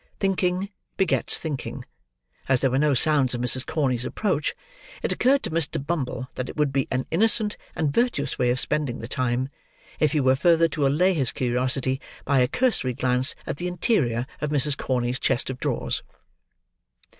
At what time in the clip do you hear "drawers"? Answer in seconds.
15.59-16.01